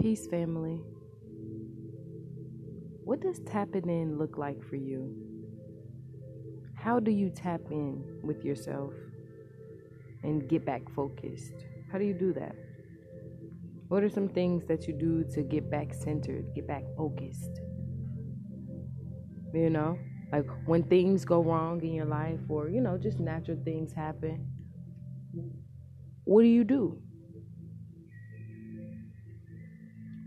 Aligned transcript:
Peace, 0.00 0.26
family. 0.28 0.80
What 3.04 3.20
does 3.20 3.38
tapping 3.40 3.90
in 3.90 4.16
look 4.16 4.38
like 4.38 4.62
for 4.64 4.76
you? 4.76 5.14
How 6.74 7.00
do 7.00 7.10
you 7.10 7.28
tap 7.28 7.60
in 7.70 8.02
with 8.22 8.42
yourself 8.42 8.94
and 10.22 10.48
get 10.48 10.64
back 10.64 10.80
focused? 10.96 11.52
How 11.92 11.98
do 11.98 12.04
you 12.04 12.14
do 12.14 12.32
that? 12.32 12.54
What 13.88 14.02
are 14.02 14.08
some 14.08 14.30
things 14.30 14.64
that 14.68 14.88
you 14.88 14.94
do 14.94 15.22
to 15.34 15.42
get 15.42 15.70
back 15.70 15.92
centered, 15.92 16.54
get 16.54 16.66
back 16.66 16.84
focused? 16.96 17.60
You 19.52 19.68
know, 19.68 19.98
like 20.32 20.46
when 20.64 20.84
things 20.84 21.26
go 21.26 21.42
wrong 21.42 21.82
in 21.82 21.92
your 21.92 22.06
life 22.06 22.40
or, 22.48 22.70
you 22.70 22.80
know, 22.80 22.96
just 22.96 23.20
natural 23.20 23.58
things 23.66 23.92
happen, 23.92 24.48
what 26.24 26.40
do 26.40 26.48
you 26.48 26.64
do? 26.64 27.02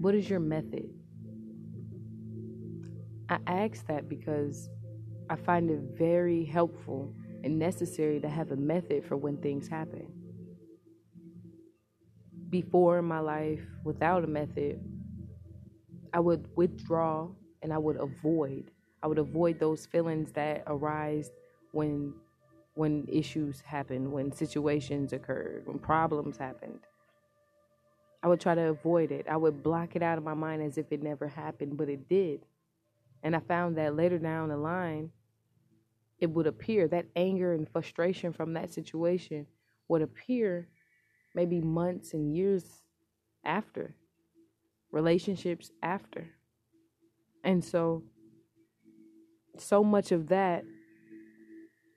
What 0.04 0.16
is 0.16 0.30
your 0.30 0.41
method? 0.41 0.90
I 3.30 3.38
ask 3.48 3.88
that 3.88 4.10
because 4.10 4.70
I 5.30 5.38
find 5.38 5.72
it 5.72 5.80
very 5.98 6.44
helpful 6.44 7.16
and 7.41 7.58
necessary 7.58 8.20
to 8.20 8.27
have 8.27 8.52
a 8.52 8.58
method 8.58 9.05
for 9.05 9.16
when 9.16 9.38
things 9.38 9.70
happen. 9.70 10.05
Before 12.50 13.00
in 13.00 13.05
my 13.05 13.20
life, 13.20 13.62
without 13.86 14.26
a 14.26 14.27
method, 14.27 14.82
I 16.12 16.20
would 16.20 16.49
withdraw 16.58 17.30
and 17.62 17.72
I 17.72 17.77
would 17.77 17.96
avoid. 17.96 18.72
I 19.04 19.08
would 19.08 19.20
avoid 19.20 19.58
those 19.58 19.85
feelings 19.85 20.34
that 20.34 20.63
arise 20.68 21.32
when 21.72 22.13
when 22.74 23.08
issues 23.08 23.62
happened, 23.62 24.12
when 24.12 24.34
situations 24.34 25.13
occurred, 25.13 25.66
when 25.66 25.80
problems 25.80 26.35
happened. 26.35 26.82
I 28.23 28.27
would 28.27 28.40
try 28.40 28.55
to 28.55 28.70
avoid 28.70 29.12
it. 29.12 29.26
I 29.30 29.36
would 29.36 29.62
block 29.62 29.98
it 29.98 30.02
out 30.02 30.18
of 30.18 30.23
my 30.23 30.34
mind 30.34 30.63
as 30.63 30.77
if 30.77 30.91
it 30.91 31.04
never 31.04 31.27
happened, 31.27 31.76
but 31.77 31.90
it 31.90 32.08
did. 32.08 32.46
And 33.21 33.35
I 33.35 33.40
found 33.40 33.77
that 33.77 33.98
later 33.98 34.18
down 34.18 34.48
the 34.48 34.55
line, 34.57 35.12
it 36.20 36.29
would 36.29 36.48
appear 36.48 36.88
that 36.88 37.05
anger 37.18 37.54
and 37.54 37.68
frustration 37.70 38.32
from 38.32 38.54
that 38.54 38.74
situation 38.74 39.46
would 39.90 40.01
appear 40.01 40.70
maybe 41.35 41.60
months 41.60 42.13
and 42.13 42.34
years 42.34 42.63
after, 43.44 43.94
relationships 44.90 45.71
after. 45.82 46.29
And 47.44 47.63
so, 47.63 48.04
so 49.57 49.84
much 49.84 50.13
of 50.13 50.29
that, 50.29 50.63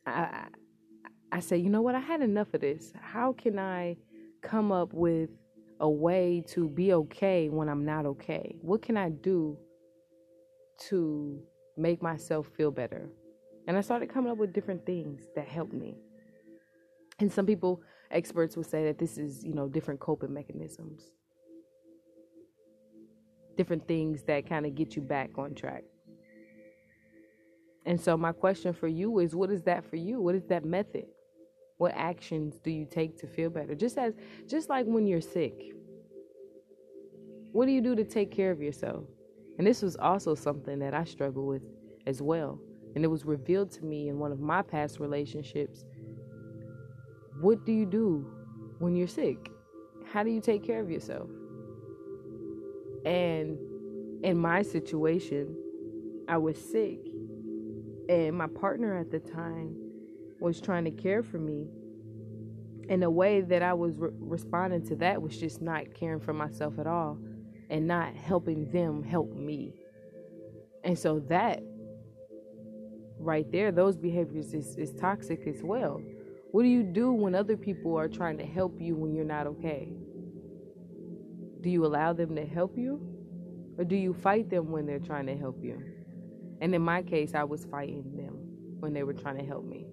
I, 0.04 0.46
I 1.30 1.38
say, 1.38 1.56
you 1.56 1.70
know 1.70 1.82
what? 1.82 1.94
I 1.94 2.00
had 2.00 2.20
enough 2.20 2.52
of 2.52 2.62
this. 2.62 2.92
How 3.00 3.32
can 3.32 3.60
I 3.60 3.96
come 4.42 4.72
up 4.72 4.92
with 4.92 5.30
a 5.80 5.88
way 5.88 6.42
to 6.48 6.68
be 6.68 6.92
okay 6.92 7.48
when 7.48 7.68
I'm 7.68 7.84
not 7.84 8.06
okay? 8.06 8.56
What 8.60 8.82
can 8.82 8.96
I 8.96 9.10
do 9.10 9.58
to 10.88 11.40
make 11.76 12.02
myself 12.02 12.48
feel 12.56 12.70
better? 12.70 13.08
And 13.66 13.76
I 13.76 13.80
started 13.80 14.08
coming 14.08 14.30
up 14.30 14.38
with 14.38 14.52
different 14.52 14.86
things 14.86 15.22
that 15.34 15.48
helped 15.48 15.72
me. 15.72 15.96
And 17.18 17.32
some 17.32 17.46
people, 17.46 17.82
experts, 18.10 18.56
would 18.56 18.66
say 18.66 18.84
that 18.84 18.98
this 18.98 19.18
is, 19.18 19.44
you 19.44 19.54
know, 19.54 19.68
different 19.68 20.00
coping 20.00 20.32
mechanisms, 20.32 21.10
different 23.56 23.88
things 23.88 24.22
that 24.24 24.48
kind 24.48 24.66
of 24.66 24.74
get 24.74 24.94
you 24.94 25.02
back 25.02 25.30
on 25.38 25.54
track. 25.54 25.82
And 27.86 28.00
so, 28.00 28.16
my 28.16 28.32
question 28.32 28.72
for 28.72 28.88
you 28.88 29.18
is 29.20 29.34
what 29.34 29.50
is 29.50 29.62
that 29.62 29.88
for 29.88 29.96
you? 29.96 30.20
What 30.20 30.34
is 30.34 30.44
that 30.48 30.64
method? 30.64 31.06
What 31.78 31.92
actions 31.94 32.58
do 32.62 32.70
you 32.70 32.86
take 32.86 33.18
to 33.18 33.26
feel 33.26 33.50
better? 33.50 33.74
Just 33.74 33.98
as 33.98 34.14
just 34.48 34.68
like 34.68 34.86
when 34.86 35.06
you're 35.06 35.20
sick. 35.20 35.72
What 37.52 37.66
do 37.66 37.72
you 37.72 37.80
do 37.80 37.94
to 37.94 38.04
take 38.04 38.30
care 38.30 38.50
of 38.50 38.60
yourself? 38.60 39.04
And 39.58 39.66
this 39.66 39.82
was 39.82 39.96
also 39.96 40.34
something 40.34 40.78
that 40.80 40.94
I 40.94 41.04
struggle 41.04 41.46
with 41.46 41.62
as 42.06 42.20
well. 42.20 42.58
And 42.94 43.04
it 43.04 43.08
was 43.08 43.24
revealed 43.24 43.70
to 43.72 43.84
me 43.84 44.08
in 44.08 44.18
one 44.18 44.32
of 44.32 44.40
my 44.40 44.62
past 44.62 45.00
relationships. 45.00 45.84
What 47.40 47.64
do 47.66 47.72
you 47.72 47.86
do 47.86 48.30
when 48.78 48.96
you're 48.96 49.06
sick? 49.06 49.50
How 50.10 50.22
do 50.22 50.30
you 50.30 50.40
take 50.40 50.62
care 50.62 50.80
of 50.80 50.90
yourself? 50.90 51.28
And 53.04 53.58
in 54.22 54.38
my 54.38 54.62
situation, 54.62 55.56
I 56.28 56.38
was 56.38 56.58
sick, 56.58 56.98
and 58.08 58.36
my 58.36 58.46
partner 58.48 58.98
at 58.98 59.10
the 59.10 59.20
time 59.20 59.85
was 60.40 60.60
trying 60.60 60.84
to 60.84 60.90
care 60.90 61.22
for 61.22 61.38
me. 61.38 61.68
And 62.88 63.02
the 63.02 63.10
way 63.10 63.40
that 63.40 63.62
I 63.62 63.74
was 63.74 63.96
re- 63.96 64.10
responding 64.12 64.86
to 64.88 64.96
that 64.96 65.20
was 65.20 65.38
just 65.38 65.60
not 65.60 65.92
caring 65.94 66.20
for 66.20 66.32
myself 66.32 66.78
at 66.78 66.86
all 66.86 67.18
and 67.68 67.86
not 67.86 68.14
helping 68.14 68.70
them 68.70 69.02
help 69.02 69.34
me. 69.34 69.74
And 70.84 70.98
so 70.98 71.18
that 71.28 71.62
right 73.18 73.50
there, 73.50 73.72
those 73.72 73.96
behaviors 73.96 74.54
is, 74.54 74.76
is 74.76 74.92
toxic 74.92 75.46
as 75.46 75.62
well. 75.62 76.00
What 76.52 76.62
do 76.62 76.68
you 76.68 76.82
do 76.82 77.10
when 77.10 77.34
other 77.34 77.56
people 77.56 77.96
are 77.96 78.08
trying 78.08 78.38
to 78.38 78.46
help 78.46 78.80
you 78.80 78.94
when 78.94 79.14
you're 79.14 79.24
not 79.24 79.46
okay? 79.48 79.92
Do 81.60 81.70
you 81.70 81.84
allow 81.84 82.12
them 82.12 82.36
to 82.36 82.46
help 82.46 82.78
you? 82.78 83.00
Or 83.78 83.84
do 83.84 83.96
you 83.96 84.14
fight 84.14 84.48
them 84.48 84.70
when 84.70 84.86
they're 84.86 84.98
trying 84.98 85.26
to 85.26 85.36
help 85.36 85.62
you? 85.62 85.82
And 86.60 86.74
in 86.74 86.82
my 86.82 87.02
case, 87.02 87.34
I 87.34 87.44
was 87.44 87.64
fighting 87.64 88.16
them 88.16 88.38
when 88.80 88.92
they 88.92 89.02
were 89.02 89.12
trying 89.12 89.38
to 89.38 89.44
help 89.44 89.64
me. 89.64 89.86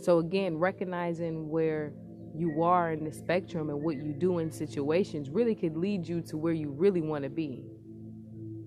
So, 0.00 0.18
again, 0.18 0.58
recognizing 0.58 1.48
where 1.48 1.92
you 2.34 2.62
are 2.62 2.92
in 2.92 3.04
the 3.04 3.12
spectrum 3.12 3.70
and 3.70 3.82
what 3.82 3.96
you 3.96 4.12
do 4.12 4.38
in 4.38 4.50
situations 4.52 5.30
really 5.30 5.54
could 5.54 5.76
lead 5.76 6.06
you 6.06 6.20
to 6.22 6.36
where 6.36 6.52
you 6.52 6.70
really 6.70 7.00
want 7.00 7.24
to 7.24 7.30
be. 7.30 7.64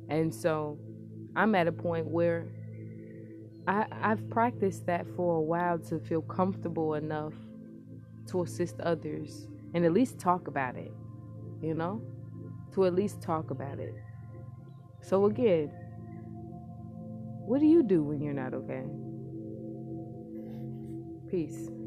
And 0.10 0.34
so, 0.34 0.80
I'm 1.36 1.54
at 1.56 1.68
a 1.68 1.72
point 1.72 2.08
where 2.08 2.48
I, 3.68 3.86
I've 3.92 4.30
practiced 4.30 4.86
that 4.88 5.06
for 5.16 5.38
a 5.38 5.42
while 5.42 5.78
to 5.80 6.00
feel 6.00 6.22
comfortable 6.22 6.96
enough 6.96 7.34
to 8.28 8.42
assist 8.44 8.80
others 8.82 9.48
and 9.74 9.86
at 9.86 9.94
least 9.94 10.20
talk 10.20 10.48
about 10.48 10.76
it, 10.76 10.92
you 11.62 11.76
know? 11.76 12.02
To 12.74 12.86
at 12.86 12.96
least 12.96 13.22
talk 13.22 13.52
about 13.52 13.80
it. 13.80 13.94
So, 15.02 15.26
again, 15.26 15.72
what 17.46 17.60
do 17.60 17.68
you 17.68 17.84
do 17.84 18.04
when 18.04 18.22
you're 18.22 18.34
not 18.34 18.54
okay? 18.54 18.86
Peace. 21.30 21.79